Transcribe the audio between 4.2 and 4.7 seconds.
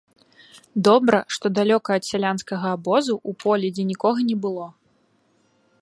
не было.